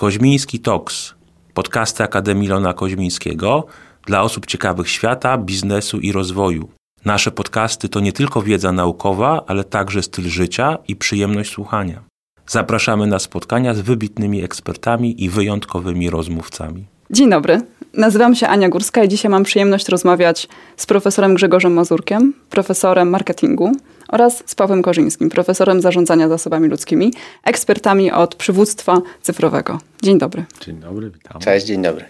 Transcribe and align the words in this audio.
Koźmiński 0.00 0.60
Talks, 0.60 1.14
podcasty 1.54 2.02
Akademii 2.02 2.48
Lona 2.48 2.72
Koźmińskiego 2.72 3.66
dla 4.06 4.22
osób 4.22 4.46
ciekawych 4.46 4.88
świata, 4.88 5.38
biznesu 5.38 5.98
i 5.98 6.12
rozwoju. 6.12 6.68
Nasze 7.04 7.30
podcasty 7.30 7.88
to 7.88 8.00
nie 8.00 8.12
tylko 8.12 8.42
wiedza 8.42 8.72
naukowa, 8.72 9.44
ale 9.46 9.64
także 9.64 10.02
styl 10.02 10.24
życia 10.24 10.78
i 10.88 10.96
przyjemność 10.96 11.52
słuchania. 11.52 12.02
Zapraszamy 12.46 13.06
na 13.06 13.18
spotkania 13.18 13.74
z 13.74 13.80
wybitnymi 13.80 14.44
ekspertami 14.44 15.24
i 15.24 15.30
wyjątkowymi 15.30 16.10
rozmówcami. 16.10 16.84
Dzień 17.10 17.30
dobry. 17.30 17.60
Nazywam 17.94 18.34
się 18.34 18.48
Ania 18.48 18.68
Górska 18.68 19.04
i 19.04 19.08
dzisiaj 19.08 19.30
mam 19.30 19.42
przyjemność 19.42 19.88
rozmawiać 19.88 20.48
z 20.76 20.86
profesorem 20.86 21.34
Grzegorzem 21.34 21.72
Mazurkiem, 21.72 22.34
profesorem 22.50 23.10
marketingu 23.10 23.72
oraz 24.10 24.42
z 24.46 24.54
Pawłem 24.54 24.82
Korzyńskim, 24.82 25.30
profesorem 25.30 25.80
zarządzania 25.80 26.28
zasobami 26.28 26.68
ludzkimi, 26.68 27.12
ekspertami 27.44 28.12
od 28.12 28.34
przywództwa 28.34 29.00
cyfrowego. 29.22 29.80
Dzień 30.02 30.18
dobry. 30.18 30.44
Dzień 30.60 30.76
dobry, 30.76 31.10
witam. 31.10 31.40
Cześć, 31.40 31.66
dzień 31.66 31.82
dobry. 31.82 32.04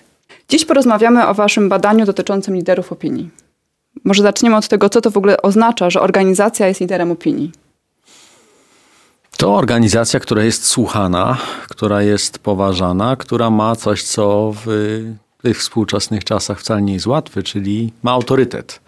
Dziś 0.49 0.65
porozmawiamy 0.65 1.27
o 1.27 1.35
waszym 1.35 1.69
badaniu 1.69 2.07
dotyczącym 2.07 2.55
liderów 2.55 2.93
opinii. 2.93 3.31
Może 4.05 4.23
zaczniemy 4.23 4.57
od 4.57 4.69
tego, 4.69 4.89
co 4.89 5.01
to 5.01 5.11
w 5.11 5.17
ogóle 5.17 5.43
oznacza, 5.43 5.91
że 5.91 6.01
organizacja 6.01 6.69
jest 6.69 6.81
liderem 6.81 7.11
opinii. 7.11 7.53
To 9.37 9.55
organizacja, 9.55 10.21
która 10.21 10.45
jest 10.45 10.67
słuchana, 10.67 11.39
która 11.69 12.03
jest 12.03 12.39
poważana, 12.39 13.17
która 13.17 13.51
ma 13.51 13.77
coś, 13.77 14.03
co 14.03 14.55
w 14.65 15.01
tych 15.43 15.59
współczesnych 15.59 16.25
czasach 16.25 16.61
wcale 16.61 16.83
nie 16.83 16.93
jest 16.93 17.07
łatwe, 17.07 17.43
czyli 17.43 17.93
ma 18.03 18.11
autorytet. 18.11 18.81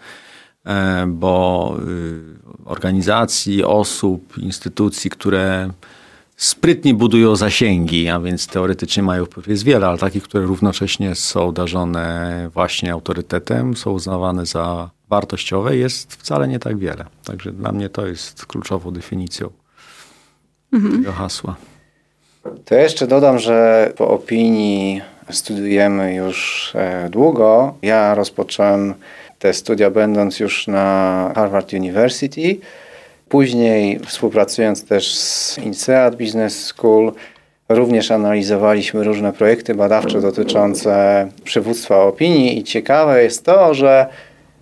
E, 0.65 1.05
bo 1.07 1.75
y, 1.87 2.19
organizacji, 2.65 3.63
osób, 3.63 4.37
instytucji, 4.37 5.09
które 5.09 5.69
sprytnie 6.37 6.93
budują 6.93 7.35
zasięgi, 7.35 8.09
a 8.09 8.19
więc 8.19 8.47
teoretycznie 8.47 9.03
mają 9.03 9.25
wpływ 9.25 9.47
jest 9.47 9.63
wiele, 9.63 9.87
ale 9.87 9.97
takich, 9.97 10.23
które 10.23 10.45
równocześnie 10.45 11.15
są 11.15 11.51
darzone 11.51 12.49
właśnie 12.53 12.93
autorytetem, 12.93 13.77
są 13.77 13.91
uznawane 13.91 14.45
za 14.45 14.89
wartościowe, 15.09 15.77
jest 15.77 16.15
wcale 16.15 16.47
nie 16.47 16.59
tak 16.59 16.77
wiele. 16.77 17.05
Także 17.25 17.51
dla 17.51 17.71
mnie 17.71 17.89
to 17.89 18.07
jest 18.07 18.45
kluczową 18.45 18.91
definicją 18.91 19.49
mhm. 20.73 20.97
tego 20.97 21.11
hasła. 21.11 21.55
To 22.65 22.75
jeszcze 22.75 23.07
dodam, 23.07 23.39
że 23.39 23.91
po 23.97 24.07
opinii 24.07 25.01
studiujemy 25.31 26.15
już 26.15 26.71
e, 26.75 27.09
długo. 27.09 27.75
Ja 27.81 28.15
rozpocząłem 28.15 28.93
te 29.43 29.53
studia 29.53 29.89
będąc 29.89 30.39
już 30.39 30.67
na 30.67 31.31
Harvard 31.35 31.73
University. 31.73 32.57
Później 33.29 33.99
współpracując 33.99 34.85
też 34.85 35.15
z 35.15 35.57
INSEAD 35.57 36.15
Business 36.15 36.65
School, 36.65 37.11
również 37.69 38.11
analizowaliśmy 38.11 39.03
różne 39.03 39.33
projekty 39.33 39.75
badawcze 39.75 40.21
dotyczące 40.21 41.27
przywództwa 41.43 42.03
opinii 42.03 42.57
i 42.57 42.63
ciekawe 42.63 43.23
jest 43.23 43.45
to, 43.45 43.73
że 43.73 44.07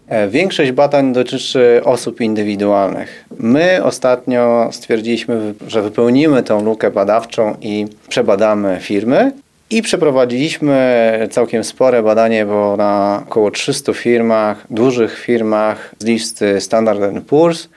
e, 0.08 0.28
Większość 0.28 0.72
badań 0.72 1.14
dotyczy 1.14 1.82
osób 1.84 2.22
indywidualnych. 2.22 3.26
My 3.40 3.84
ostatnio 3.84 4.70
stwierdziliśmy, 4.72 5.54
że 5.68 5.82
wypełnimy 5.82 6.44
tą 6.44 6.64
lukę 6.64 6.92
badawczą 6.92 7.56
i 7.62 7.86
przebadamy 8.10 8.78
firmy. 8.82 9.32
I 9.72 9.82
przeprowadziliśmy 9.82 11.28
całkiem 11.32 11.64
spore 11.64 12.04
badanie, 12.04 12.46
bo 12.46 12.78
na 12.78 13.24
około 13.28 13.52
300 13.52 13.94
firmach, 13.94 14.66
dużych 14.70 15.20
firmach 15.20 15.96
z 16.00 16.06
listy 16.06 16.62
Standard 16.62 17.00
Poor's, 17.02 17.68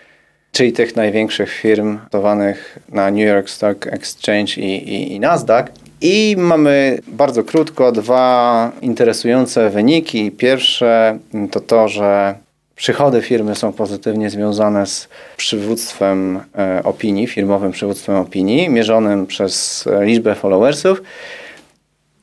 czyli 0.53 0.72
tych 0.72 0.97
największych 0.97 1.53
firm 1.53 1.98
notowanych 2.05 2.78
na 2.89 3.11
New 3.11 3.27
York 3.27 3.50
Stock 3.50 3.87
Exchange 3.87 4.53
i, 4.56 4.95
i, 4.95 5.12
i 5.12 5.20
Nasdaq. 5.20 5.67
I 6.00 6.34
mamy 6.39 6.98
bardzo 7.06 7.45
krótko 7.45 7.92
dwa 7.92 8.72
interesujące 8.83 9.70
wyniki. 9.70 10.31
Pierwsze 10.31 11.19
to 11.50 11.61
to, 11.61 11.89
że 11.89 12.34
przychody 12.77 13.22
firmy 13.22 13.55
są 13.55 13.72
pozytywnie 13.72 14.31
związane 14.31 14.87
z 14.87 15.09
przywództwem 15.37 16.41
e, 16.59 16.81
opinii, 16.84 17.27
firmowym 17.27 17.72
przywództwem 17.72 18.16
opinii, 18.16 18.69
mierzonym 18.69 19.27
przez 19.27 19.84
liczbę 20.00 20.34
followersów. 20.34 21.03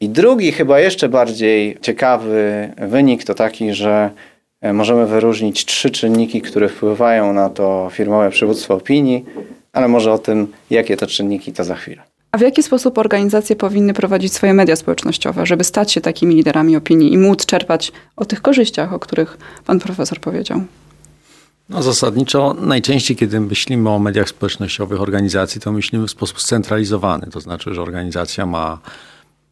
I 0.02 0.10
drugi, 0.10 0.52
chyba 0.52 0.80
jeszcze 0.80 1.10
bardziej 1.10 1.78
ciekawy 1.82 2.70
wynik 2.78 3.24
to 3.24 3.34
taki, 3.36 3.74
że 3.74 4.10
e, 4.62 4.74
możemy 4.74 5.08
wyróżnić 5.08 5.66
trzy 5.66 5.90
czynniki, 5.92 6.42
które 6.42 6.70
wpływają 6.70 7.34
na 7.34 7.50
to 7.50 7.90
firmowe 7.92 8.30
przywództwo 8.30 8.74
opinii, 8.74 9.26
ale 9.74 9.88
może 9.88 10.14
o 10.14 10.18
tym, 10.18 10.48
jakie 10.70 10.98
to 10.98 11.08
czynniki, 11.08 11.54
to 11.54 11.64
za 11.64 11.76
chwilę. 11.76 12.02
A 12.32 12.38
w 12.38 12.42
jaki 12.42 12.64
sposób 12.64 12.98
organizacje 12.98 13.56
powinny 13.56 13.94
prowadzić 13.94 14.34
swoje 14.34 14.54
media 14.54 14.76
społecznościowe, 14.76 15.46
żeby 15.46 15.64
stać 15.64 15.92
się 15.92 16.02
takimi 16.02 16.36
liderami 16.36 16.78
opinii 16.78 17.14
i 17.14 17.18
móc 17.18 17.46
czerpać 17.46 17.92
o 18.16 18.26
tych 18.26 18.42
korzyściach, 18.42 18.94
o 18.94 19.00
których 19.00 19.38
pan 19.66 19.80
profesor 19.80 20.20
powiedział? 20.20 20.62
No 21.70 21.84
zasadniczo 21.84 22.56
najczęściej, 22.62 23.18
kiedy 23.18 23.40
myślimy 23.40 23.90
o 23.90 24.00
mediach 24.00 24.30
społecznościowych 24.30 25.02
organizacji, 25.02 25.62
to 25.62 25.72
myślimy 25.72 26.08
w 26.08 26.12
sposób 26.12 26.42
scentralizowany. 26.42 27.28
To 27.32 27.40
znaczy, 27.40 27.74
że 27.74 27.82
organizacja 27.82 28.46
ma 28.46 28.80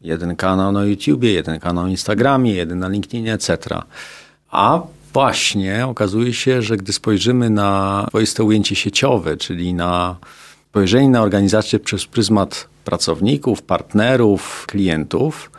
jeden 0.02 0.36
kanał 0.36 0.72
na 0.72 0.86
YouTubie, 0.86 1.32
jeden 1.34 1.60
kanał 1.60 1.84
na 1.84 1.90
Instagramie, 1.90 2.54
jeden 2.54 2.80
na 2.80 2.88
LinkedInie, 2.88 3.34
etc. 3.34 3.58
A 4.52 4.82
właśnie 5.14 5.88
okazuje 5.88 6.34
się, 6.34 6.62
że 6.62 6.78
gdy 6.78 6.94
spojrzymy 6.94 7.50
na 7.50 8.06
swoiste 8.10 8.44
ujęcie 8.44 8.76
sieciowe, 8.76 9.38
czyli 9.38 9.74
na 9.74 10.16
spojrzenie 10.70 11.10
na 11.10 11.22
organizację 11.22 11.80
przez 11.80 12.06
pryzmat 12.06 12.68
pracowników, 12.86 13.62
partnerów, 13.62 14.66
klientów, 14.68 15.52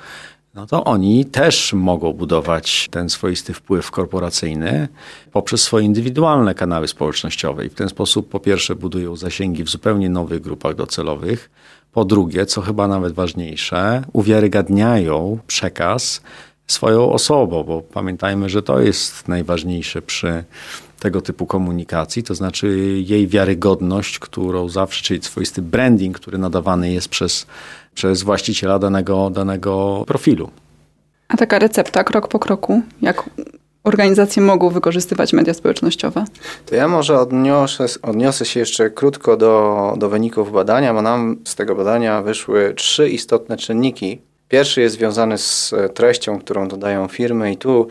no 0.55 0.67
to 0.67 0.85
oni 0.85 1.25
też 1.25 1.73
mogą 1.73 2.13
budować 2.13 2.89
ten 2.91 3.11
swoisty 3.11 3.55
wpływ 3.55 3.91
korporacyjny 3.91 4.89
poprzez 5.33 5.63
swoje 5.63 5.87
indywidualne 5.87 6.55
kanały 6.55 6.89
społecznościowe. 6.89 7.67
I 7.67 7.69
w 7.69 7.75
ten 7.75 7.89
sposób, 7.89 8.29
po 8.29 8.41
pierwsze, 8.41 8.75
budują 8.75 9.17
zasięgi 9.17 9.65
w 9.65 9.69
zupełnie 9.69 10.09
nowych 10.09 10.41
grupach 10.41 10.75
docelowych, 10.75 11.51
po 11.93 12.05
drugie, 12.05 12.47
co 12.47 12.61
chyba 12.61 12.89
nawet 12.89 13.13
ważniejsze, 13.13 14.03
uwiarygadniają 14.13 15.39
przekaz 15.47 16.23
swoją 16.67 17.13
osobą, 17.13 17.65
bo 17.65 17.83
pamiętajmy, 17.83 18.49
że 18.49 18.63
to 18.63 18.81
jest 18.81 19.29
najważniejsze 19.29 20.03
przy 20.03 20.45
tego 21.01 21.21
typu 21.21 21.47
komunikacji, 21.47 22.23
to 22.23 22.35
znaczy 22.35 22.79
jej 23.07 23.29
wiarygodność, 23.29 24.19
którą 24.19 24.69
zawsze, 24.69 25.03
czyli 25.03 25.23
swoisty 25.23 25.63
branding, 25.63 26.19
który 26.19 26.39
nadawany 26.39 26.93
jest 26.93 27.09
przez, 27.09 27.47
przez 27.95 28.23
właściciela 28.23 28.79
danego, 28.79 29.31
danego 29.31 30.05
profilu. 30.07 30.51
A 31.29 31.37
taka 31.37 31.59
recepta 31.59 32.05
krok 32.05 32.29
po 32.29 32.39
kroku, 32.39 32.83
jak 33.03 33.31
organizacje 33.85 34.43
mogą 34.43 34.69
wykorzystywać 34.69 35.33
media 35.33 35.55
społecznościowe? 35.55 36.25
To 36.67 36.75
ja 36.75 36.89
może 36.89 37.19
odniosę, 37.19 37.87
odniosę 38.03 38.45
się 38.45 38.61
jeszcze 38.61 38.91
krótko 38.91 39.37
do, 39.37 39.95
do 39.99 40.09
wyników 40.09 40.53
badania, 40.53 40.95
bo 40.95 41.03
nam 41.03 41.37
z 41.45 41.55
tego 41.55 41.75
badania 41.75 42.23
wyszły 42.23 42.75
trzy 42.77 43.09
istotne 43.09 43.57
czynniki. 43.57 44.21
Pierwszy 44.49 44.81
jest 44.81 44.95
związany 44.95 45.39
z 45.39 45.75
treścią, 45.95 46.39
którą 46.39 46.69
dodają 46.69 47.09
firmy, 47.09 47.53
i 47.53 47.57
tu 47.57 47.89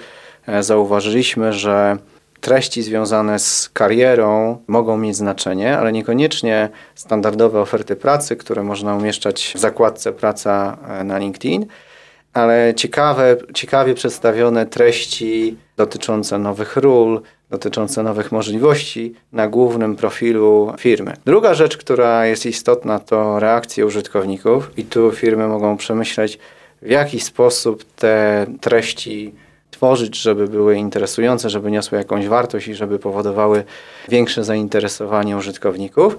e, 0.48 0.64
zauważyliśmy, 0.64 1.54
że 1.54 1.98
treści 2.42 2.84
związane 2.84 3.40
z 3.40 3.70
karierą 3.74 4.58
mogą 4.68 4.98
mieć 4.98 5.16
znaczenie, 5.16 5.78
ale 5.78 5.92
niekoniecznie 5.92 6.70
standardowe 6.96 7.62
oferty 7.62 7.96
pracy, 7.96 8.36
które 8.36 8.64
można 8.64 8.96
umieszczać 8.96 9.54
w 9.56 9.60
zakładce 9.60 10.14
praca 10.14 10.78
e, 10.88 11.04
na 11.04 11.18
LinkedIn 11.18 11.66
ale 12.34 12.74
ciekawe, 12.76 13.38
ciekawie 13.54 13.94
przedstawione 13.94 14.66
treści 14.66 15.58
dotyczące 15.78 16.40
nowych 16.40 16.78
ról, 16.78 17.22
dotyczące 17.50 18.04
nowych 18.04 18.32
możliwości 18.32 19.14
na 19.32 19.48
głównym 19.48 19.96
profilu 19.96 20.74
firmy. 20.80 21.14
Druga 21.26 21.54
rzecz, 21.54 21.78
która 21.78 22.26
jest 22.26 22.46
istotna, 22.46 23.00
to 23.00 23.40
reakcje 23.40 23.86
użytkowników, 23.86 24.72
i 24.78 24.84
tu 24.84 25.12
firmy 25.12 25.48
mogą 25.48 25.78
przemyśleć, 25.78 26.40
w 26.82 26.90
jaki 26.90 27.20
sposób 27.20 27.84
te 27.96 28.46
treści 28.62 29.34
tworzyć, 29.80 30.22
żeby 30.22 30.48
były 30.48 30.76
interesujące, 30.76 31.50
żeby 31.50 31.72
niosły 31.72 31.98
jakąś 31.98 32.28
wartość 32.28 32.68
i 32.68 32.76
żeby 32.76 33.00
powodowały 33.00 33.64
większe 34.10 34.44
zainteresowanie 34.44 35.38
użytkowników. 35.38 36.18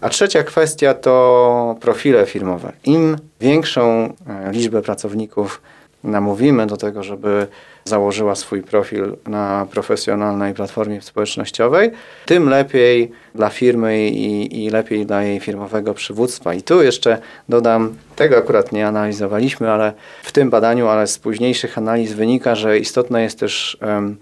A 0.00 0.08
trzecia 0.08 0.42
kwestia 0.42 0.94
to 0.94 1.76
profile 1.80 2.26
firmowe. 2.26 2.72
Im 2.84 3.16
większą 3.40 4.12
e, 4.26 4.52
liczbę 4.52 4.82
pracowników 4.82 5.62
namówimy 6.04 6.66
do 6.66 6.76
tego, 6.76 7.02
żeby 7.02 7.46
założyła 7.84 8.34
swój 8.34 8.62
profil 8.62 9.16
na 9.26 9.66
profesjonalnej 9.70 10.54
platformie 10.54 11.02
społecznościowej, 11.02 11.90
tym 12.26 12.48
lepiej 12.48 13.12
dla 13.34 13.48
firmy 13.48 14.08
i, 14.08 14.64
i, 14.64 14.70
lepiej 14.70 15.06
dla 15.06 15.22
jej 15.22 15.40
firmowego 15.40 15.94
przywództwa. 15.94 16.54
I 16.54 16.62
tu 16.62 16.82
jeszcze 16.82 17.18
dodam, 17.48 17.94
tego 18.16 18.36
akurat 18.36 18.72
nie 18.72 18.86
analizowaliśmy, 18.86 19.70
ale 19.70 19.92
w 20.22 20.32
tym 20.32 20.50
badaniu, 20.50 20.88
ale 20.88 21.06
z 21.06 21.18
późniejszych 21.18 21.78
analiz 21.78 22.12
wynika, 22.12 22.54
że 22.54 22.78
istotna 22.78 23.20
jest 23.20 23.40
też 23.40 23.78
um, 23.82 24.16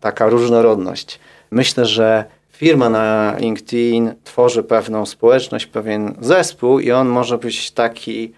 taka 0.00 0.28
różnorodność. 0.28 1.20
Myślę, 1.50 1.84
że 1.84 2.24
firma 2.52 2.88
na 2.88 3.36
LinkedIn 3.38 4.14
tworzy 4.24 4.62
pewną 4.62 5.06
społeczność, 5.06 5.66
pewien 5.66 6.14
zespół 6.20 6.80
i 6.80 6.92
on 6.92 7.08
może 7.08 7.38
być 7.38 7.70
taki 7.70 8.32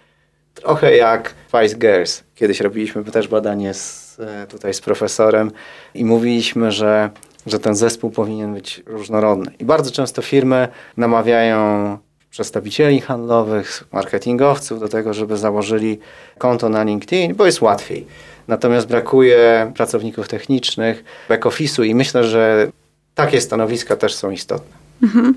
trochę 0.53 0.95
jak 0.95 1.33
Spice 1.47 1.75
Girls. 1.75 2.23
Kiedyś 2.39 2.59
robiliśmy 2.59 3.03
też 3.03 3.27
badanie 3.27 3.73
z, 3.73 4.17
e, 4.19 4.47
tutaj 4.47 4.73
z 4.73 4.81
profesorem 4.81 5.51
i 5.93 6.05
mówiliśmy, 6.05 6.71
że, 6.71 7.09
że 7.45 7.59
ten 7.59 7.75
zespół 7.75 8.11
powinien 8.11 8.53
być 8.53 8.83
różnorodny. 8.85 9.51
I 9.59 9.65
bardzo 9.65 9.91
często 9.91 10.21
firmy 10.21 10.67
namawiają 10.97 11.97
przedstawicieli 12.29 13.01
handlowych, 13.01 13.83
marketingowców 13.91 14.79
do 14.79 14.87
tego, 14.87 15.13
żeby 15.13 15.37
założyli 15.37 15.99
konto 16.37 16.69
na 16.69 16.83
LinkedIn, 16.83 17.35
bo 17.35 17.45
jest 17.45 17.61
łatwiej. 17.61 18.07
Natomiast 18.47 18.87
brakuje 18.87 19.71
pracowników 19.75 20.27
technicznych, 20.27 21.03
back-office'u 21.29 21.85
i 21.85 21.95
myślę, 21.95 22.23
że 22.23 22.71
takie 23.15 23.41
stanowiska 23.41 23.95
też 23.95 24.15
są 24.15 24.31
istotne. 24.31 24.77
Mhm. 25.03 25.35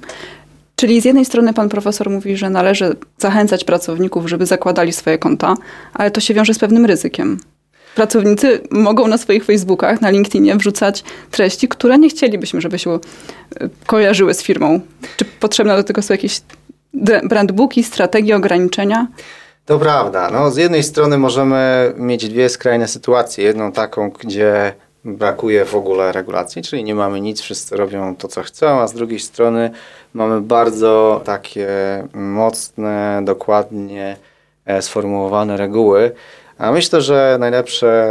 Czyli 0.82 1.00
z 1.00 1.04
jednej 1.04 1.24
strony 1.24 1.52
pan 1.54 1.68
profesor 1.68 2.10
mówi, 2.10 2.36
że 2.36 2.50
należy 2.50 2.96
zachęcać 3.18 3.64
pracowników, 3.64 4.28
żeby 4.28 4.46
zakładali 4.46 4.92
swoje 4.92 5.18
konta, 5.18 5.54
ale 5.94 6.10
to 6.10 6.20
się 6.20 6.34
wiąże 6.34 6.54
z 6.54 6.58
pewnym 6.58 6.86
ryzykiem. 6.86 7.40
Pracownicy 7.94 8.60
mogą 8.70 9.08
na 9.08 9.18
swoich 9.18 9.44
Facebookach, 9.44 10.00
na 10.00 10.10
LinkedInie 10.10 10.56
wrzucać 10.56 11.04
treści, 11.30 11.68
które 11.68 11.98
nie 11.98 12.08
chcielibyśmy, 12.08 12.60
żeby 12.60 12.78
się 12.78 12.90
e, 12.90 12.98
kojarzyły 13.86 14.34
z 14.34 14.42
firmą. 14.42 14.80
Czy 15.16 15.24
potrzebne 15.24 15.76
do 15.76 15.82
tego 15.82 16.02
są 16.02 16.14
jakieś 16.14 16.40
brandbooki, 17.24 17.84
strategie 17.84 18.36
ograniczenia? 18.36 19.06
To 19.66 19.78
prawda. 19.78 20.30
No, 20.30 20.50
z 20.50 20.56
jednej 20.56 20.82
strony 20.82 21.18
możemy 21.18 21.92
mieć 21.96 22.28
dwie 22.28 22.48
skrajne 22.48 22.88
sytuacje. 22.88 23.44
Jedną 23.44 23.72
taką, 23.72 24.10
gdzie 24.10 24.74
brakuje 25.04 25.64
w 25.64 25.74
ogóle 25.74 26.12
regulacji, 26.12 26.62
czyli 26.62 26.84
nie 26.84 26.94
mamy 26.94 27.20
nic, 27.20 27.40
wszyscy 27.40 27.76
robią 27.76 28.16
to, 28.16 28.28
co 28.28 28.42
chcą, 28.42 28.80
a 28.80 28.86
z 28.86 28.94
drugiej 28.94 29.20
strony 29.20 29.70
mamy 30.14 30.40
bardzo 30.40 31.20
takie 31.24 31.68
mocne, 32.14 33.20
dokładnie 33.24 34.16
e, 34.64 34.82
sformułowane 34.82 35.56
reguły. 35.56 36.12
A 36.58 36.72
myślę, 36.72 37.00
że 37.00 37.36
najlepsze 37.40 38.10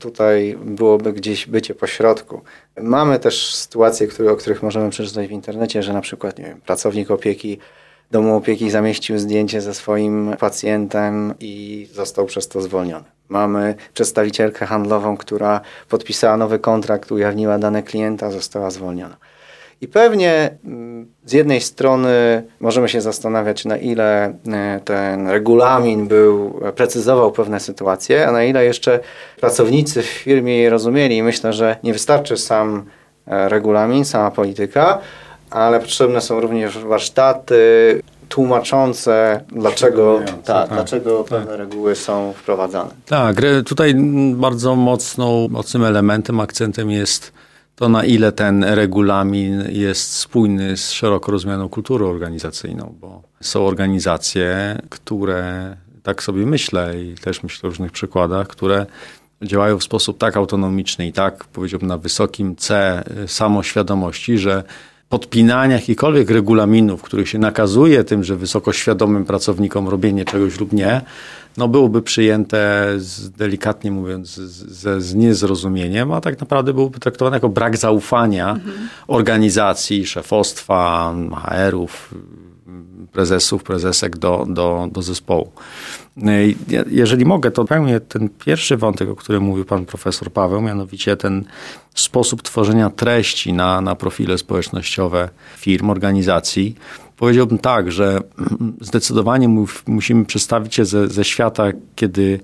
tutaj 0.00 0.58
byłoby 0.64 1.12
gdzieś 1.12 1.46
bycie 1.46 1.74
pośrodku. 1.74 2.40
Mamy 2.80 3.18
też 3.18 3.54
sytuacje, 3.54 4.06
które, 4.06 4.32
o 4.32 4.36
których 4.36 4.62
możemy 4.62 4.90
przeczytać 4.90 5.28
w 5.28 5.30
internecie, 5.30 5.82
że 5.82 5.92
na 5.92 6.00
przykład 6.00 6.38
nie 6.38 6.44
wiem, 6.44 6.60
pracownik 6.60 7.10
opieki 7.10 7.58
domu 8.12 8.36
opieki 8.36 8.70
zamieścił 8.70 9.18
zdjęcie 9.18 9.60
ze 9.60 9.74
swoim 9.74 10.36
pacjentem 10.40 11.34
i 11.40 11.88
został 11.92 12.26
przez 12.26 12.48
to 12.48 12.60
zwolniony. 12.60 13.04
Mamy 13.28 13.74
przedstawicielkę 13.94 14.66
handlową, 14.66 15.16
która 15.16 15.60
podpisała 15.88 16.36
nowy 16.36 16.58
kontrakt, 16.58 17.12
ujawniła 17.12 17.58
dane 17.58 17.82
klienta, 17.82 18.30
została 18.30 18.70
zwolniona. 18.70 19.16
I 19.80 19.88
pewnie 19.88 20.50
mm, 20.64 21.06
z 21.24 21.32
jednej 21.32 21.60
strony 21.60 22.42
możemy 22.60 22.88
się 22.88 23.00
zastanawiać, 23.00 23.64
na 23.64 23.76
ile 23.76 24.34
e, 24.52 24.80
ten 24.84 25.28
regulamin 25.28 26.06
był, 26.06 26.60
precyzował 26.76 27.32
pewne 27.32 27.60
sytuacje, 27.60 28.28
a 28.28 28.32
na 28.32 28.44
ile 28.44 28.64
jeszcze 28.64 29.00
pracownicy 29.40 30.02
w 30.02 30.06
firmie 30.06 30.58
je 30.58 30.70
rozumieli. 30.70 31.16
I 31.16 31.22
myślę, 31.22 31.52
że 31.52 31.76
nie 31.82 31.92
wystarczy 31.92 32.36
sam 32.36 32.84
e, 33.26 33.48
regulamin, 33.48 34.04
sama 34.04 34.30
polityka, 34.30 34.98
ale 35.52 35.80
potrzebne 35.80 36.20
są 36.20 36.40
również 36.40 36.78
warsztaty 36.78 38.02
tłumaczące, 38.28 39.40
dlaczego, 39.48 40.20
tak, 40.26 40.44
tak, 40.44 40.70
dlaczego 40.70 41.18
tak. 41.18 41.28
pewne 41.28 41.56
reguły 41.56 41.94
są 41.94 42.32
wprowadzane. 42.32 42.90
Tak, 43.06 43.36
tutaj 43.66 43.94
bardzo 44.34 44.76
mocną, 44.76 45.48
mocnym 45.50 45.84
elementem, 45.84 46.40
akcentem 46.40 46.90
jest 46.90 47.32
to, 47.76 47.88
na 47.88 48.04
ile 48.04 48.32
ten 48.32 48.64
regulamin 48.64 49.64
jest 49.70 50.16
spójny 50.16 50.76
z 50.76 50.90
szeroko 50.90 51.32
rozumianą 51.32 51.68
kulturą 51.68 52.10
organizacyjną, 52.10 52.94
bo 53.00 53.22
są 53.40 53.66
organizacje, 53.66 54.78
które, 54.88 55.76
tak 56.02 56.22
sobie 56.22 56.46
myślę 56.46 57.02
i 57.02 57.14
też 57.14 57.42
myślę 57.42 57.66
o 57.66 57.70
różnych 57.70 57.92
przykładach, 57.92 58.48
które 58.48 58.86
działają 59.42 59.78
w 59.78 59.84
sposób 59.84 60.18
tak 60.18 60.36
autonomiczny 60.36 61.06
i 61.06 61.12
tak, 61.12 61.44
powiedziałbym, 61.44 61.88
na 61.88 61.98
wysokim 61.98 62.56
C 62.56 63.02
samoświadomości, 63.26 64.38
że 64.38 64.64
podpinania 65.12 65.76
jakichkolwiek 65.76 66.30
regulaminów, 66.30 67.00
w 67.00 67.02
których 67.02 67.28
się 67.28 67.38
nakazuje 67.38 68.04
tym, 68.04 68.24
że 68.24 68.36
wysokoświadomym 68.36 69.24
pracownikom 69.24 69.88
robienie 69.88 70.24
czegoś 70.24 70.60
lub 70.60 70.72
nie, 70.72 71.00
no 71.56 71.68
byłoby 71.68 72.02
przyjęte 72.02 72.88
z, 72.96 73.30
delikatnie 73.30 73.90
mówiąc 73.90 74.28
z, 74.34 75.04
z, 75.04 75.14
niezrozumieniem, 75.14 76.12
a 76.12 76.20
tak 76.20 76.40
naprawdę 76.40 76.72
byłoby 76.72 76.98
traktowane 77.00 77.36
jako 77.36 77.48
brak 77.48 77.76
zaufania 77.76 78.50
mhm. 78.50 78.88
organizacji, 79.06 80.06
szefostwa, 80.06 81.14
HR-ów, 81.44 82.14
prezesów, 83.12 83.62
prezesek 83.62 84.18
do, 84.18 84.46
do, 84.48 84.88
do 84.92 85.02
zespołu. 85.02 85.52
Jeżeli 86.90 87.24
mogę, 87.24 87.50
to 87.50 87.64
pełnię 87.64 88.00
ten 88.00 88.28
pierwszy 88.28 88.76
wątek, 88.76 89.08
o 89.08 89.16
którym 89.16 89.42
mówił 89.42 89.64
pan 89.64 89.86
profesor 89.86 90.32
Paweł, 90.32 90.60
mianowicie 90.60 91.16
ten 91.16 91.44
sposób 91.94 92.42
tworzenia 92.42 92.90
treści 92.90 93.52
na, 93.52 93.80
na 93.80 93.94
profile 93.94 94.38
społecznościowe 94.38 95.28
firm, 95.56 95.90
organizacji. 95.90 96.74
Powiedziałbym 97.16 97.58
tak, 97.58 97.92
że 97.92 98.20
zdecydowanie 98.80 99.48
musimy 99.86 100.24
przedstawić 100.24 100.74
się 100.74 100.84
ze, 100.84 101.08
ze 101.08 101.24
świata, 101.24 101.64
kiedy 101.96 102.40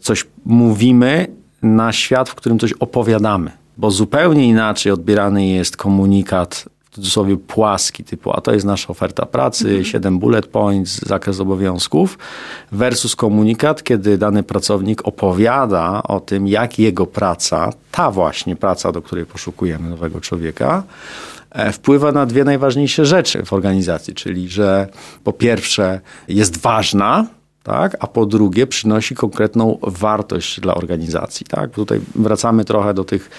coś 0.00 0.26
mówimy, 0.44 1.26
na 1.62 1.92
świat, 1.92 2.28
w 2.28 2.34
którym 2.34 2.58
coś 2.58 2.72
opowiadamy 2.72 3.50
bo 3.76 3.90
zupełnie 3.90 4.48
inaczej 4.48 4.92
odbierany 4.92 5.46
jest 5.46 5.76
komunikat 5.76 6.68
cudzysłowie 6.94 7.36
płaski, 7.36 8.04
typu 8.04 8.32
a 8.32 8.40
to 8.40 8.52
jest 8.52 8.66
nasza 8.66 8.88
oferta 8.88 9.26
pracy, 9.26 9.68
mhm. 9.68 9.84
7 9.84 10.18
bullet 10.18 10.46
points, 10.46 11.06
zakres 11.06 11.40
obowiązków, 11.40 12.18
versus 12.72 13.16
komunikat, 13.16 13.82
kiedy 13.82 14.18
dany 14.18 14.42
pracownik 14.42 15.08
opowiada 15.08 16.02
o 16.02 16.20
tym, 16.20 16.46
jak 16.46 16.78
jego 16.78 17.06
praca, 17.06 17.72
ta 17.90 18.10
właśnie 18.10 18.56
praca, 18.56 18.92
do 18.92 19.02
której 19.02 19.26
poszukujemy 19.26 19.90
nowego 19.90 20.20
człowieka, 20.20 20.82
e, 21.50 21.72
wpływa 21.72 22.12
na 22.12 22.26
dwie 22.26 22.44
najważniejsze 22.44 23.06
rzeczy 23.06 23.44
w 23.44 23.52
organizacji, 23.52 24.14
czyli 24.14 24.48
że 24.48 24.88
po 25.24 25.32
pierwsze 25.32 26.00
jest 26.28 26.56
ważna, 26.56 27.26
tak? 27.62 27.96
a 28.00 28.06
po 28.06 28.26
drugie 28.26 28.66
przynosi 28.66 29.14
konkretną 29.14 29.78
wartość 29.82 30.60
dla 30.60 30.74
organizacji. 30.74 31.46
Tak? 31.46 31.70
Tutaj 31.70 32.00
wracamy 32.14 32.64
trochę 32.64 32.94
do 32.94 33.04
tych 33.04 33.30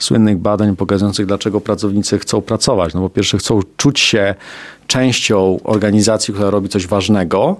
słynnych 0.00 0.38
badań 0.38 0.76
pokazujących, 0.76 1.26
dlaczego 1.26 1.60
pracownicy 1.60 2.18
chcą 2.18 2.42
pracować. 2.42 2.94
No 2.94 3.00
po 3.00 3.10
pierwsze, 3.10 3.38
chcą 3.38 3.60
czuć 3.76 4.00
się 4.00 4.34
częścią 4.86 5.60
organizacji, 5.64 6.34
która 6.34 6.50
robi 6.50 6.68
coś 6.68 6.86
ważnego 6.86 7.56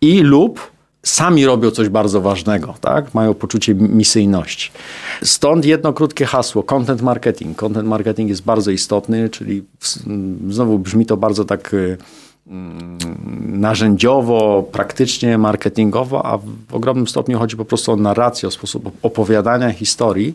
i 0.00 0.20
lub 0.20 0.74
sami 1.04 1.46
robią 1.46 1.70
coś 1.70 1.88
bardzo 1.88 2.20
ważnego, 2.20 2.74
tak? 2.80 3.14
Mają 3.14 3.34
poczucie 3.34 3.74
misyjności. 3.74 4.70
Stąd 5.22 5.64
jedno 5.64 5.92
krótkie 5.92 6.26
hasło, 6.26 6.62
content 6.62 7.02
marketing. 7.02 7.56
Content 7.56 7.88
marketing 7.88 8.28
jest 8.28 8.42
bardzo 8.42 8.70
istotny, 8.70 9.28
czyli 9.28 9.64
znowu 10.48 10.78
brzmi 10.78 11.06
to 11.06 11.16
bardzo 11.16 11.44
tak 11.44 11.74
y, 11.74 11.98
mm, 12.46 12.98
narzędziowo, 13.60 14.68
praktycznie, 14.72 15.38
marketingowo, 15.38 16.26
a 16.26 16.38
w 16.38 16.74
ogromnym 16.74 17.08
stopniu 17.08 17.38
chodzi 17.38 17.56
po 17.56 17.64
prostu 17.64 17.92
o 17.92 17.96
narrację, 17.96 18.48
o 18.48 18.50
sposób 18.50 18.90
opowiadania 19.02 19.70
historii, 19.70 20.34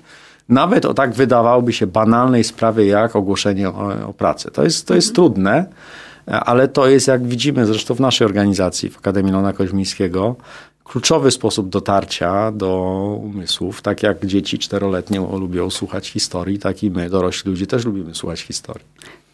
nawet 0.50 0.86
o 0.86 0.94
tak 0.94 1.14
wydawałoby 1.14 1.74
się 1.74 1.88
banalnej 1.88 2.44
sprawie 2.44 2.86
jak 2.86 3.16
ogłoszenie 3.16 3.70
o, 3.70 4.08
o 4.08 4.14
pracy. 4.14 4.52
To 4.52 4.64
jest, 4.64 4.88
to 4.88 4.96
jest 4.96 5.16
trudne, 5.16 5.66
ale 6.26 6.68
to 6.68 6.88
jest, 6.88 7.08
jak 7.08 7.28
widzimy 7.28 7.66
zresztą 7.66 7.96
w 7.96 8.00
naszej 8.00 8.26
organizacji, 8.26 8.90
w 8.90 8.98
Akademii 8.98 9.32
Lona 9.32 9.54
Koźmińskiego, 9.54 10.36
kluczowy 10.84 11.32
sposób 11.32 11.70
dotarcia 11.70 12.52
do 12.52 12.82
umysłów. 13.24 13.82
Tak 13.82 14.04
jak 14.04 14.26
dzieci 14.26 14.60
czteroletnie 14.60 15.20
lubią 15.20 15.70
słuchać 15.70 16.08
historii, 16.08 16.60
tak 16.60 16.84
i 16.84 16.92
my, 16.92 17.10
dorośli 17.10 17.52
ludzie, 17.52 17.68
też 17.68 17.86
lubimy 17.86 18.16
słuchać 18.16 18.42
historii. 18.42 18.86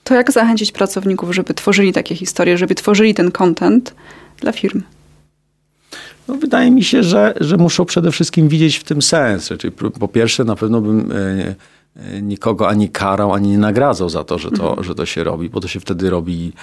To 0.03 0.13
jak 0.15 0.31
zachęcić 0.31 0.71
pracowników, 0.71 1.31
żeby 1.31 1.53
tworzyli 1.53 1.93
takie 1.93 2.15
historie, 2.15 2.57
żeby 2.57 2.75
tworzyli 2.75 3.13
ten 3.13 3.31
content 3.31 3.95
dla 4.41 4.51
firm? 4.51 4.81
No, 6.27 6.35
wydaje 6.35 6.71
mi 6.71 6.83
się, 6.83 7.03
że, 7.03 7.33
że 7.41 7.57
muszą 7.57 7.85
przede 7.85 8.11
wszystkim 8.11 8.47
widzieć 8.47 8.77
w 8.77 8.83
tym 8.83 9.01
sens. 9.01 9.49
Czyli 9.59 9.73
po 9.99 10.07
pierwsze, 10.07 10.43
na 10.43 10.55
pewno 10.55 10.81
bym 10.81 11.11
e, 11.11 11.55
e, 11.95 12.21
nikogo 12.21 12.69
ani 12.69 12.89
karał, 12.89 13.33
ani 13.33 13.49
nie 13.49 13.57
nagradzał 13.57 14.09
za 14.09 14.23
to, 14.23 14.37
że 14.37 14.51
to, 14.51 14.83
że 14.83 14.95
to 14.95 15.05
się 15.05 15.23
robi, 15.23 15.49
bo 15.49 15.61
to 15.61 15.67
się 15.67 15.79
wtedy 15.79 16.09
robi 16.09 16.53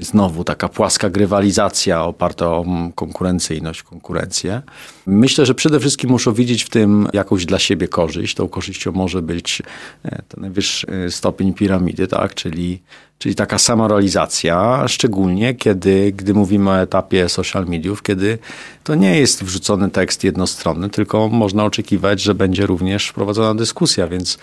znowu 0.00 0.44
taka 0.44 0.68
płaska 0.68 1.10
grywalizacja 1.10 2.04
oparta 2.04 2.46
o 2.46 2.64
konkurencyjność, 2.94 3.82
konkurencję. 3.82 4.62
Myślę, 5.06 5.46
że 5.46 5.54
przede 5.54 5.80
wszystkim 5.80 6.10
muszą 6.10 6.32
widzieć 6.32 6.64
w 6.64 6.70
tym 6.70 7.08
jakąś 7.12 7.46
dla 7.46 7.58
siebie 7.58 7.88
korzyść. 7.88 8.34
Tą 8.34 8.48
korzyścią 8.48 8.92
może 8.92 9.22
być 9.22 9.62
ten 10.02 10.40
najwyższy 10.40 10.86
stopień 11.10 11.54
piramidy, 11.54 12.06
tak? 12.06 12.34
czyli 12.34 12.80
Czyli 13.18 13.34
taka 13.34 13.58
samorealizacja, 13.58 14.84
szczególnie 14.88 15.54
kiedy, 15.54 16.12
gdy 16.16 16.34
mówimy 16.34 16.70
o 16.70 16.80
etapie 16.80 17.28
social 17.28 17.66
mediów, 17.66 18.02
kiedy 18.02 18.38
to 18.84 18.94
nie 18.94 19.18
jest 19.18 19.44
wrzucony 19.44 19.90
tekst 19.90 20.24
jednostronny, 20.24 20.90
tylko 20.90 21.28
można 21.28 21.64
oczekiwać, 21.64 22.20
że 22.20 22.34
będzie 22.34 22.66
również 22.66 23.12
prowadzona 23.12 23.54
dyskusja, 23.54 24.08
więc 24.08 24.34
e, 24.34 24.38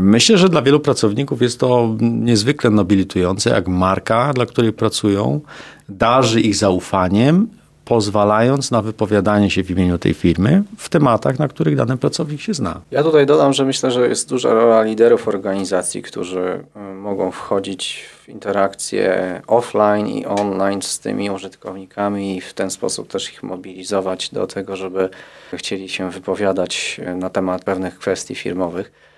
Myślę, 0.00 0.38
że 0.38 0.48
dla 0.48 0.62
wielu 0.62 0.80
pracowników 0.80 1.42
jest 1.42 1.60
to 1.60 1.96
niezwykle 2.00 2.70
nobilitujące, 2.70 3.50
jak 3.50 3.68
marka, 3.68 4.32
dla 4.32 4.46
której 4.46 4.72
pracują, 4.72 5.40
darzy 5.88 6.40
ich 6.40 6.56
zaufaniem, 6.56 7.48
pozwalając 7.84 8.70
na 8.70 8.82
wypowiadanie 8.82 9.50
się 9.50 9.64
w 9.64 9.70
imieniu 9.70 9.98
tej 9.98 10.14
firmy 10.14 10.62
w 10.78 10.88
tematach, 10.88 11.38
na 11.38 11.48
których 11.48 11.76
dany 11.76 11.96
pracownik 11.96 12.40
się 12.40 12.54
zna. 12.54 12.80
Ja 12.90 13.02
tutaj 13.02 13.26
dodam, 13.26 13.52
że 13.52 13.64
myślę, 13.64 13.90
że 13.90 14.08
jest 14.08 14.28
duża 14.28 14.52
rola 14.52 14.82
liderów 14.82 15.28
organizacji, 15.28 16.02
którzy 16.02 16.64
y, 16.76 16.94
mogą 16.94 17.30
wchodzić 17.30 18.04
w 18.24 18.28
interakcje 18.28 19.42
offline 19.46 20.06
i 20.06 20.26
online 20.26 20.82
z 20.82 20.98
tymi 20.98 21.30
użytkownikami 21.30 22.36
i 22.36 22.40
w 22.40 22.54
ten 22.54 22.70
sposób 22.70 23.08
też 23.08 23.32
ich 23.32 23.42
mobilizować 23.42 24.30
do 24.30 24.46
tego, 24.46 24.76
żeby 24.76 25.08
chcieli 25.54 25.88
się 25.88 26.10
wypowiadać 26.10 27.00
y, 27.08 27.14
na 27.14 27.30
temat 27.30 27.64
pewnych 27.64 27.98
kwestii 27.98 28.34
firmowych. 28.34 29.11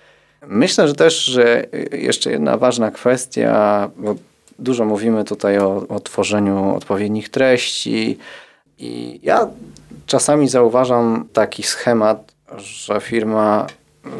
Myślę, 0.47 0.87
że 0.87 0.95
też, 0.95 1.25
że 1.25 1.65
jeszcze 1.91 2.31
jedna 2.31 2.57
ważna 2.57 2.91
kwestia, 2.91 3.89
bo 3.97 4.15
dużo 4.59 4.85
mówimy 4.85 5.23
tutaj 5.23 5.59
o, 5.59 5.87
o 5.89 5.99
tworzeniu 5.99 6.75
odpowiednich 6.75 7.29
treści, 7.29 8.17
i 8.77 9.19
ja 9.23 9.47
czasami 10.05 10.47
zauważam 10.47 11.27
taki 11.33 11.63
schemat, 11.63 12.33
że 12.57 13.01
firma 13.01 13.67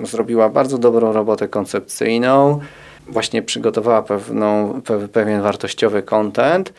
zrobiła 0.04 0.50
bardzo 0.50 0.78
dobrą 0.78 1.14
robotę 1.14 1.48
koncepcyjną, 1.48 2.60
właśnie 3.08 3.42
przygotowała 3.42 4.02
pewną, 4.02 4.82
pewien 5.14 5.42
wartościowy 5.42 6.04
content, 6.04 6.74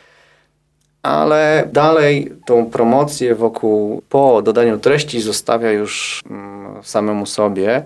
ale 1.02 1.68
dalej 1.72 2.32
tą 2.46 2.66
promocję 2.70 3.34
wokół 3.34 4.02
po 4.08 4.42
dodaniu 4.42 4.78
treści 4.78 5.20
zostawia 5.20 5.70
już 5.72 6.22
mm, 6.30 6.82
samemu 6.82 7.26
sobie. 7.26 7.84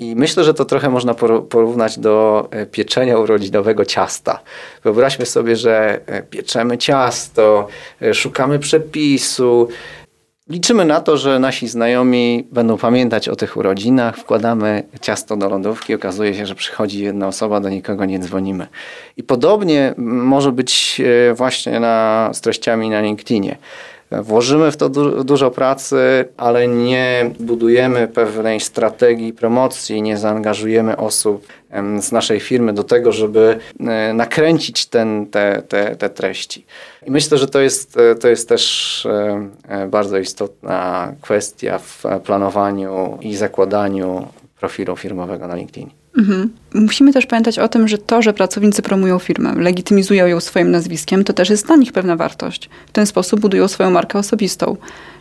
I 0.00 0.16
myślę, 0.16 0.44
że 0.44 0.54
to 0.54 0.64
trochę 0.64 0.90
można 0.90 1.14
porównać 1.48 1.98
do 1.98 2.48
e, 2.50 2.66
pieczenia 2.66 3.18
urodzinowego 3.18 3.84
ciasta. 3.84 4.40
Wyobraźmy 4.84 5.26
sobie, 5.26 5.56
że 5.56 6.00
e, 6.06 6.22
pieczemy 6.22 6.78
ciasto, 6.78 7.68
e, 8.02 8.14
szukamy 8.14 8.58
przepisu, 8.58 9.68
Liczymy 10.48 10.84
na 10.84 11.00
to, 11.00 11.16
że 11.16 11.38
nasi 11.38 11.68
znajomi 11.68 12.46
będą 12.52 12.78
pamiętać 12.78 13.28
o 13.28 13.36
tych 13.36 13.56
urodzinach, 13.56 14.16
wkładamy 14.16 14.82
ciasto 15.00 15.36
do 15.36 15.48
lodówki, 15.48 15.94
okazuje 15.94 16.34
się, 16.34 16.46
że 16.46 16.54
przychodzi 16.54 17.02
jedna 17.02 17.28
osoba, 17.28 17.60
do 17.60 17.68
nikogo 17.68 18.04
nie 18.04 18.18
dzwonimy. 18.18 18.66
I 19.16 19.22
podobnie 19.22 19.94
może 19.96 20.52
być 20.52 21.00
właśnie 21.34 21.80
na, 21.80 22.30
z 22.32 22.40
treściami 22.40 22.90
na 22.90 23.00
LinkedInie. 23.00 23.56
Włożymy 24.10 24.72
w 24.72 24.76
to 24.76 24.88
du 24.88 25.24
dużo 25.24 25.50
pracy, 25.50 26.24
ale 26.36 26.68
nie 26.68 27.30
budujemy 27.40 28.08
pewnej 28.08 28.60
strategii 28.60 29.32
promocji, 29.32 30.02
nie 30.02 30.18
zaangażujemy 30.18 30.96
osób 30.96 31.46
z 32.00 32.12
naszej 32.12 32.40
firmy 32.40 32.72
do 32.72 32.84
tego, 32.84 33.12
żeby 33.12 33.58
e, 33.80 34.14
nakręcić 34.14 34.86
ten, 34.86 35.26
te, 35.26 35.62
te, 35.68 35.96
te 35.96 36.10
treści. 36.10 36.66
I 37.06 37.10
myślę, 37.10 37.38
że 37.38 37.46
to 37.46 37.60
jest, 37.60 37.96
e, 37.96 38.14
to 38.14 38.28
jest 38.28 38.48
też 38.48 39.06
e, 39.68 39.88
bardzo 39.88 40.18
istotna 40.18 41.12
kwestia 41.20 41.78
w 41.78 42.04
planowaniu 42.24 43.18
i 43.20 43.36
zakładaniu 43.36 44.26
profilu 44.60 44.96
firmowego 44.96 45.48
na 45.48 45.56
LinkedIn. 45.56 45.99
Mhm. 46.20 46.50
Musimy 46.74 47.12
też 47.12 47.26
pamiętać 47.26 47.58
o 47.58 47.68
tym, 47.68 47.88
że 47.88 47.98
to, 47.98 48.22
że 48.22 48.32
pracownicy 48.32 48.82
promują 48.82 49.18
firmę, 49.18 49.54
legitymizują 49.54 50.26
ją 50.26 50.40
swoim 50.40 50.70
nazwiskiem, 50.70 51.24
to 51.24 51.32
też 51.32 51.50
jest 51.50 51.66
dla 51.66 51.76
nich 51.76 51.92
pewna 51.92 52.16
wartość. 52.16 52.70
W 52.86 52.92
ten 52.92 53.06
sposób 53.06 53.40
budują 53.40 53.68
swoją 53.68 53.90
markę 53.90 54.18
osobistą. 54.18 54.76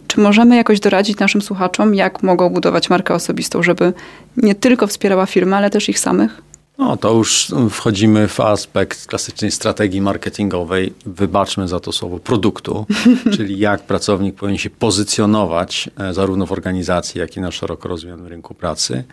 Czy 0.07 0.19
możemy 0.19 0.55
jakoś 0.55 0.79
doradzić 0.79 1.19
naszym 1.19 1.41
słuchaczom, 1.41 1.95
jak 1.95 2.23
mogą 2.23 2.49
budować 2.49 2.89
markę 2.89 3.13
osobistą, 3.13 3.63
żeby 3.63 3.93
nie 4.37 4.55
tylko 4.55 4.87
wspierała 4.87 5.25
firmę, 5.25 5.57
ale 5.57 5.69
też 5.69 5.89
ich 5.89 5.99
samych? 5.99 6.41
No 6.77 6.97
to 6.97 7.13
już 7.13 7.47
wchodzimy 7.69 8.27
w 8.27 8.39
aspekt 8.39 9.07
klasycznej 9.07 9.51
strategii 9.51 10.01
marketingowej. 10.01 10.93
Wybaczmy 11.05 11.67
za 11.67 11.79
to 11.79 11.91
słowo 11.91 12.19
produktu, 12.19 12.85
czyli 13.35 13.59
jak 13.59 13.83
pracownik 13.83 14.35
powinien 14.35 14.57
się 14.57 14.69
pozycjonować 14.69 15.89
e, 15.99 16.13
zarówno 16.13 16.45
w 16.45 16.51
organizacji, 16.51 17.19
jak 17.19 17.37
i 17.37 17.41
na 17.41 17.51
szeroko 17.51 17.89
rozumianym 17.89 18.27
rynku 18.27 18.53
pracy. 18.53 19.03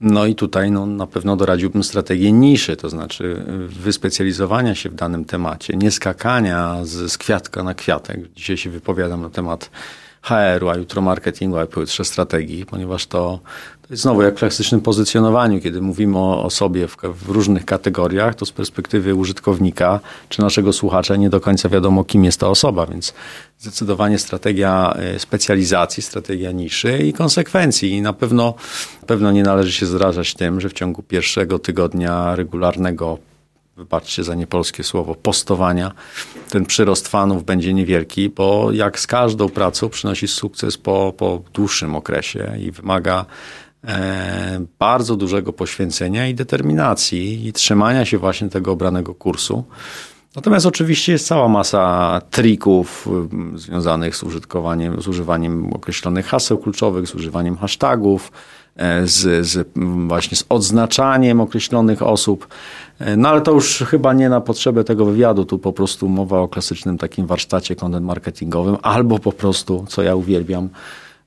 No 0.00 0.26
i 0.26 0.34
tutaj 0.34 0.70
no, 0.70 0.86
na 0.86 1.06
pewno 1.06 1.36
doradziłbym 1.36 1.84
strategię 1.84 2.32
niszy, 2.32 2.76
to 2.76 2.90
znaczy 2.90 3.44
wyspecjalizowania 3.68 4.74
się 4.74 4.90
w 4.90 4.94
danym 4.94 5.24
temacie, 5.24 5.76
nie 5.76 5.90
skakania 5.90 6.84
z, 6.84 7.12
z 7.12 7.18
kwiatka 7.18 7.62
na 7.62 7.74
kwiatek. 7.74 8.32
Dzisiaj 8.32 8.56
się 8.56 8.70
wypowiadam 8.70 9.22
na 9.22 9.30
temat 9.30 9.70
HR-u, 10.22 10.68
a 10.68 10.76
jutro 10.76 11.02
marketingu, 11.02 11.58
a 11.58 11.66
pojutrze 11.66 12.04
strategii, 12.04 12.66
ponieważ 12.66 13.06
to, 13.06 13.40
to 13.82 13.88
jest 13.90 14.02
znowu 14.02 14.22
jak 14.22 14.34
w 14.34 14.38
klasycznym 14.38 14.80
pozycjonowaniu, 14.80 15.60
kiedy 15.60 15.80
mówimy 15.80 16.18
o, 16.18 16.44
o 16.44 16.50
sobie 16.50 16.88
w, 16.88 16.96
w, 16.96 17.28
różnych 17.28 17.64
kategoriach, 17.64 18.34
to 18.34 18.46
z 18.46 18.52
perspektywy 18.52 19.14
użytkownika 19.14 20.00
czy 20.28 20.40
naszego 20.40 20.72
słuchacza 20.72 21.16
nie 21.16 21.30
do 21.30 21.40
końca 21.40 21.68
wiadomo, 21.68 22.04
kim 22.04 22.24
jest 22.24 22.40
ta 22.40 22.48
osoba, 22.48 22.86
więc 22.86 23.14
zdecydowanie 23.58 24.18
strategia 24.18 24.94
e, 24.96 25.18
specjalizacji, 25.18 26.02
strategia 26.02 26.52
niszy 26.52 26.98
i 26.98 27.12
konsekwencji. 27.12 27.90
I 27.90 28.02
na 28.02 28.12
pewno, 28.12 28.54
na 29.00 29.06
pewno 29.06 29.32
nie 29.32 29.42
należy 29.42 29.72
się 29.72 29.86
zrażać 29.86 30.34
tym, 30.34 30.60
że 30.60 30.68
w 30.68 30.72
ciągu 30.72 31.02
pierwszego 31.02 31.58
tygodnia 31.58 32.36
regularnego 32.36 33.18
wybaczcie 33.76 34.24
za 34.24 34.34
niepolskie 34.34 34.84
słowo, 34.84 35.14
postowania, 35.14 35.92
ten 36.50 36.66
przyrost 36.66 37.08
fanów 37.08 37.44
będzie 37.44 37.74
niewielki, 37.74 38.28
bo 38.28 38.72
jak 38.72 39.00
z 39.00 39.06
każdą 39.06 39.48
pracą 39.48 39.88
przynosi 39.88 40.28
sukces 40.28 40.78
po, 40.78 41.12
po 41.16 41.42
dłuższym 41.52 41.96
okresie 41.96 42.52
i 42.60 42.70
wymaga 42.70 43.26
e, 43.84 44.64
bardzo 44.78 45.16
dużego 45.16 45.52
poświęcenia 45.52 46.28
i 46.28 46.34
determinacji 46.34 47.48
i 47.48 47.52
trzymania 47.52 48.04
się 48.04 48.18
właśnie 48.18 48.48
tego 48.48 48.72
obranego 48.72 49.14
kursu. 49.14 49.64
Natomiast 50.36 50.66
oczywiście 50.66 51.12
jest 51.12 51.26
cała 51.26 51.48
masa 51.48 52.20
trików 52.30 53.06
mm, 53.06 53.58
związanych 53.58 54.16
z 54.16 54.22
użytkowaniem, 54.22 55.02
z 55.02 55.08
używaniem 55.08 55.72
określonych 55.72 56.26
haseł 56.26 56.58
kluczowych, 56.58 57.06
z 57.06 57.14
używaniem 57.14 57.56
hashtagów, 57.56 58.32
z, 59.04 59.46
z, 59.46 59.68
właśnie 60.08 60.36
z 60.36 60.44
odznaczaniem 60.48 61.40
określonych 61.40 62.02
osób. 62.02 62.48
E, 62.98 63.16
no 63.16 63.28
ale 63.28 63.40
to 63.40 63.52
już 63.52 63.84
chyba 63.88 64.12
nie 64.12 64.28
na 64.28 64.40
potrzebę 64.40 64.84
tego 64.84 65.04
wywiadu, 65.04 65.44
tu 65.44 65.58
po 65.58 65.72
prostu 65.72 66.08
mowa 66.08 66.40
o 66.40 66.48
klasycznym 66.48 66.98
takim 66.98 67.26
warsztacie 67.26 67.76
content 67.76 68.06
marketingowym, 68.06 68.76
albo 68.82 69.18
po 69.18 69.32
prostu, 69.32 69.84
co 69.88 70.02
ja 70.02 70.14
uwielbiam, 70.14 70.68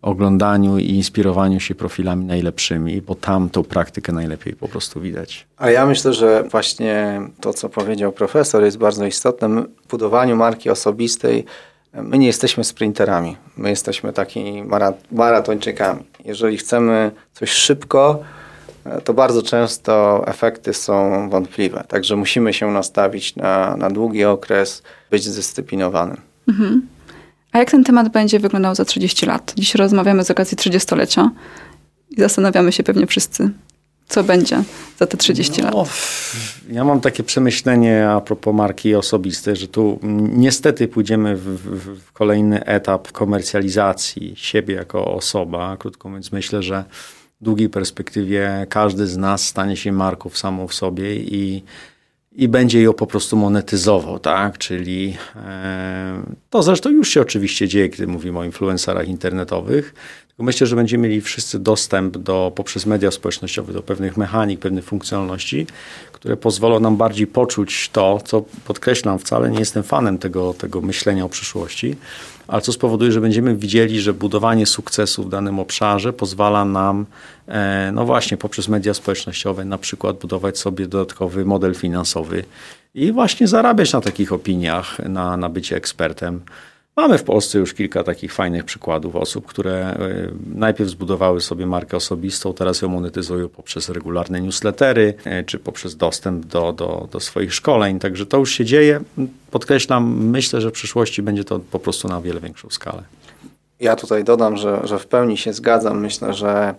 oglądaniu 0.01 0.77
i 0.77 0.89
inspirowaniu 0.89 1.59
się 1.59 1.75
profilami 1.75 2.25
najlepszymi, 2.25 3.01
bo 3.01 3.15
tam 3.15 3.50
tą 3.50 3.63
praktykę 3.63 4.12
najlepiej 4.12 4.53
po 4.53 4.67
prostu 4.67 5.01
widać. 5.01 5.47
A 5.57 5.69
ja 5.69 5.85
myślę, 5.85 6.13
że 6.13 6.43
właśnie 6.51 7.21
to, 7.41 7.53
co 7.53 7.69
powiedział 7.69 8.12
profesor, 8.12 8.63
jest 8.63 8.77
bardzo 8.77 9.05
istotne. 9.05 9.63
W 9.88 9.89
budowaniu 9.89 10.35
marki 10.35 10.69
osobistej 10.69 11.45
my 11.93 12.17
nie 12.17 12.27
jesteśmy 12.27 12.63
sprinterami, 12.63 13.38
my 13.57 13.69
jesteśmy 13.69 14.13
takimi 14.13 14.63
maratończykami. 15.12 16.03
Jeżeli 16.25 16.57
chcemy 16.57 17.12
coś 17.33 17.50
szybko, 17.50 18.23
to 19.03 19.13
bardzo 19.13 19.41
często 19.41 20.23
efekty 20.27 20.73
są 20.73 21.29
wątpliwe. 21.29 21.83
Także 21.88 22.15
musimy 22.15 22.53
się 22.53 22.71
nastawić 22.71 23.35
na, 23.35 23.77
na 23.77 23.89
długi 23.89 24.25
okres, 24.25 24.83
być 25.12 25.23
zdyscyplinowanym. 25.23 26.21
Mhm. 26.47 26.88
A 27.51 27.59
jak 27.59 27.71
ten 27.71 27.83
temat 27.83 28.09
będzie 28.09 28.39
wyglądał 28.39 28.75
za 28.75 28.85
30 28.85 29.25
lat? 29.25 29.53
Dziś 29.55 29.75
rozmawiamy 29.75 30.23
z 30.23 30.31
okazji 30.31 30.57
30-lecia 30.57 31.29
i 32.12 32.21
zastanawiamy 32.21 32.71
się 32.71 32.83
pewnie 32.83 33.07
wszyscy, 33.07 33.50
co 34.07 34.24
będzie 34.24 34.63
za 35.00 35.07
te 35.07 35.17
30 35.17 35.62
no, 35.62 35.72
lat. 35.72 35.89
Ja 36.69 36.83
mam 36.83 37.01
takie 37.01 37.24
przemyślenie 37.24 38.10
a 38.10 38.22
propos 38.22 38.55
marki 38.55 38.95
osobistej, 38.95 39.55
że 39.55 39.67
tu 39.67 40.00
niestety 40.29 40.88
pójdziemy 40.88 41.36
w, 41.36 41.41
w, 41.41 42.12
kolejny 42.12 42.65
etap 42.65 43.12
komercjalizacji 43.12 44.33
siebie 44.36 44.75
jako 44.75 45.05
osoba. 45.15 45.77
Krótko 45.77 46.10
mówiąc, 46.10 46.31
myślę, 46.31 46.63
że 46.63 46.83
w 47.41 47.43
długiej 47.43 47.69
perspektywie 47.69 48.67
każdy 48.69 49.07
z 49.07 49.17
nas 49.17 49.48
stanie 49.48 49.77
się 49.77 49.91
marką 49.91 50.29
samą 50.29 50.67
w 50.67 50.74
sobie 50.74 51.15
i 51.15 51.63
i 52.36 52.48
będzie 52.48 52.81
ją 52.81 52.93
po 52.93 53.07
prostu 53.07 53.38
monetyzował, 53.38 54.19
tak? 54.19 54.57
Czyli 54.57 55.17
e, 55.36 56.24
to 56.50 56.63
zresztą 56.63 56.89
już 56.89 57.10
się 57.10 57.22
oczywiście 57.22 57.67
dzieje, 57.67 57.89
kiedy 57.89 58.07
mówimy 58.07 58.39
o 58.39 58.43
influencerach 58.43 59.07
internetowych. 59.07 59.93
Myślę, 60.39 60.67
że 60.67 60.75
będziemy 60.75 61.07
mieli 61.07 61.21
wszyscy 61.21 61.59
dostęp 61.59 62.17
do, 62.17 62.51
poprzez 62.55 62.85
media 62.85 63.11
społecznościowe 63.11 63.73
do 63.73 63.83
pewnych 63.83 64.17
mechanik, 64.17 64.59
pewnych 64.59 64.85
funkcjonalności, 64.85 65.67
które 66.11 66.37
pozwolą 66.37 66.79
nam 66.79 66.97
bardziej 66.97 67.27
poczuć 67.27 67.89
to, 67.89 68.19
co 68.25 68.43
podkreślam, 68.65 69.19
wcale 69.19 69.49
nie 69.49 69.59
jestem 69.59 69.83
fanem 69.83 70.17
tego, 70.17 70.53
tego 70.53 70.81
myślenia 70.81 71.25
o 71.25 71.29
przyszłości, 71.29 71.95
ale 72.47 72.61
co 72.61 72.73
spowoduje, 72.73 73.11
że 73.11 73.21
będziemy 73.21 73.55
widzieli, 73.55 74.01
że 74.01 74.13
budowanie 74.13 74.65
sukcesu 74.65 75.23
w 75.23 75.29
danym 75.29 75.59
obszarze 75.59 76.13
pozwala 76.13 76.65
nam, 76.65 77.05
e, 77.47 77.91
no 77.93 78.05
właśnie, 78.05 78.37
poprzez 78.37 78.67
media 78.67 78.93
społecznościowe 78.93 79.65
na 79.65 79.77
przykład 79.77 80.17
budować 80.17 80.57
sobie 80.57 80.87
dodatkowy 80.87 81.45
model 81.45 81.75
finansowy 81.75 82.43
i 82.93 83.11
właśnie 83.11 83.47
zarabiać 83.47 83.93
na 83.93 84.01
takich 84.01 84.33
opiniach, 84.33 84.99
na, 84.99 85.37
na 85.37 85.49
bycie 85.49 85.75
ekspertem. 85.75 86.41
Mamy 86.95 87.17
w 87.17 87.23
Polsce 87.23 87.59
już 87.59 87.73
kilka 87.73 88.03
takich 88.03 88.33
fajnych 88.33 88.63
przykładów 88.63 89.15
osób, 89.15 89.45
które 89.45 89.97
y, 90.00 90.33
najpierw 90.55 90.89
zbudowały 90.89 91.41
sobie 91.41 91.65
markę 91.65 91.97
osobistą, 91.97 92.53
teraz 92.53 92.81
ją 92.81 92.89
monetyzują 92.89 93.50
poprzez 93.50 93.89
regularne 93.89 94.41
newslettery 94.41 95.13
y, 95.41 95.43
czy 95.43 95.59
poprzez 95.59 95.95
dostęp 95.95 96.45
do, 96.45 96.73
do, 96.73 97.07
do 97.12 97.19
swoich 97.19 97.53
szkoleń. 97.53 98.00
Także 98.00 98.25
to 98.25 98.38
już 98.38 98.51
się 98.51 98.65
dzieje. 98.65 99.01
Podkreślam, 99.51 100.25
myślę, 100.25 100.62
że 100.62 100.69
w 100.69 100.73
przyszłości 100.73 101.21
będzie 101.21 101.43
to 101.43 101.59
po 101.59 101.79
prostu 101.79 102.07
na 102.07 102.21
wiele 102.21 102.39
większą 102.39 102.69
skalę. 102.69 103.03
Ja 103.79 103.95
tutaj 103.95 104.23
dodam, 104.23 104.57
że, 104.57 104.81
że 104.83 105.00
w 105.00 105.07
pełni 105.07 105.38
się 105.38 105.53
zgadzam. 105.53 106.00
Myślę, 106.00 106.33
że 106.33 106.75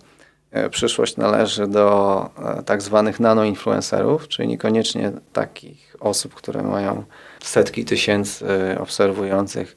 e, 0.51 0.71
przyszłość 0.71 1.17
należy 1.17 1.67
do 1.67 2.31
e, 2.59 2.63
tak 2.63 2.83
zwanych 2.83 3.21
nanoinfluencerów, 3.21 4.29
czyli 4.29 4.49
niekoniecznie 4.49 5.13
takich 5.33 5.97
osób, 6.01 6.35
które 6.35 6.63
mają 6.63 7.05
setki 7.43 7.85
tysięcy 7.85 8.47
obserwujących, 8.79 9.77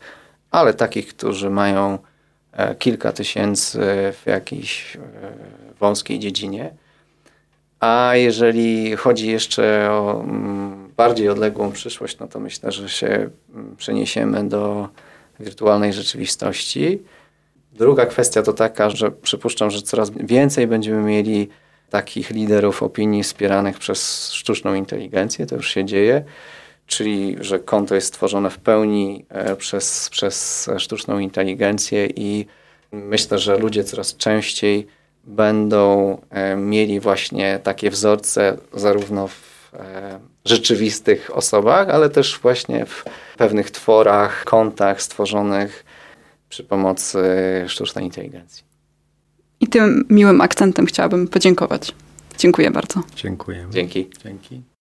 ale 0.51 0.73
takich, 0.73 1.07
którzy 1.07 1.49
mają 1.49 1.99
e, 2.51 2.75
kilka 2.75 3.11
tysięcy 3.11 3.79
w 4.13 4.21
jakiejś 4.25 4.97
wąskiej 5.79 6.19
dziedzinie. 6.19 6.73
A 7.79 8.11
jeżeli 8.15 8.95
chodzi 8.95 9.27
jeszcze 9.27 9.91
o 9.91 10.21
mm, 10.23 10.91
bardziej 10.97 11.29
odległą 11.29 11.71
przyszłość, 11.71 12.19
no 12.19 12.27
to 12.27 12.39
myślę, 12.39 12.71
że 12.71 12.89
się 12.89 13.29
mm, 13.55 13.75
przeniesiemy 13.75 14.49
do 14.49 14.89
wirtualnej 15.39 15.93
rzeczywistości. 15.93 17.01
Druga 17.73 18.05
kwestia 18.05 18.41
to 18.41 18.53
taka, 18.53 18.89
że 18.89 19.11
przypuszczam, 19.11 19.71
że 19.71 19.81
coraz 19.81 20.09
więcej 20.09 20.67
będziemy 20.67 21.01
mieli 21.01 21.49
takich 21.89 22.29
liderów 22.29 22.83
opinii 22.83 23.23
wspieranych 23.23 23.79
przez 23.79 24.31
sztuczną 24.31 24.73
inteligencję, 24.73 25.45
to 25.45 25.55
już 25.55 25.69
się 25.69 25.85
dzieje, 25.85 26.23
czyli 26.87 27.35
że 27.41 27.59
konto 27.59 27.95
jest 27.95 28.07
stworzone 28.07 28.49
w 28.49 28.57
pełni 28.57 29.25
e, 29.29 29.55
przez, 29.55 30.09
przez 30.09 30.69
sztuczną 30.77 31.19
inteligencję 31.19 32.07
i 32.15 32.45
myślę, 32.91 33.39
że 33.39 33.57
ludzie 33.57 33.83
coraz 33.83 34.15
częściej 34.15 34.87
będą 35.23 36.17
e, 36.29 36.55
mieli 36.55 36.99
właśnie 36.99 37.59
takie 37.63 37.89
wzorce 37.89 38.57
zarówno 38.73 39.27
w 39.27 39.71
e, 39.73 40.19
rzeczywistych 40.45 41.37
osobach, 41.37 41.89
ale 41.89 42.09
też 42.09 42.39
właśnie 42.41 42.85
w 42.85 43.05
pewnych 43.37 43.71
tworach, 43.71 44.43
kontach 44.43 45.01
stworzonych 45.01 45.85
przy 46.49 46.63
pomocy 46.63 47.19
sztucznej 47.67 48.05
inteligencji. 48.05 48.63
I 49.59 49.67
tym 49.67 50.05
miłym 50.09 50.41
akcentem 50.41 50.85
chciałabym 50.85 51.27
podziękować. 51.27 51.91
Dziękuję 52.37 52.71
bardzo. 52.71 53.03
Dziękuję. 53.15 53.67
Dzięki. 53.71 54.09
Dzięki. 54.23 54.76